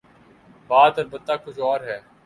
[0.67, 1.99] بات البتہ کچھ اور ہے۔